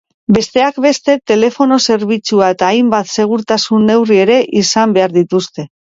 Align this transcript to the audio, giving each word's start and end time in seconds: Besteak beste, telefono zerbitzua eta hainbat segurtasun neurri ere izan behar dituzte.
Besteak 0.35 0.79
beste, 0.85 1.13
telefono 1.31 1.77
zerbitzua 1.95 2.49
eta 2.55 2.69
hainbat 2.77 3.11
segurtasun 3.19 3.87
neurri 3.91 4.19
ere 4.25 4.39
izan 4.63 4.97
behar 4.99 5.15
dituzte. 5.21 5.69